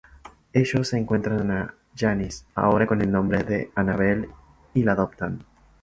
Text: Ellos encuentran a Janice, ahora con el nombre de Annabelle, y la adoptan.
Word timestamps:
Ellos 0.51 0.93
encuentran 0.93 1.51
a 1.51 1.75
Janice, 1.95 2.45
ahora 2.55 2.87
con 2.87 3.03
el 3.03 3.11
nombre 3.11 3.43
de 3.43 3.69
Annabelle, 3.75 4.29
y 4.73 4.81
la 4.81 4.93
adoptan. 4.93 5.43